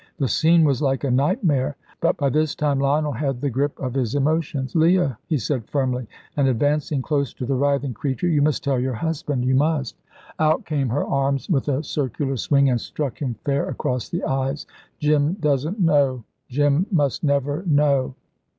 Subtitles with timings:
[0.17, 3.93] The scene was like a nightmare; but by this time Lionel had the grip of
[3.93, 4.75] his emotions.
[4.75, 8.95] "Leah," he said firmly, and advancing close to the writhing creature, "you must tell your
[8.95, 9.95] husband; you must"
[10.39, 14.65] Out came her arms with a circular swing, and struck him fair across the eyes.
[14.97, 18.15] "Jim doesn't know; Jim must never know."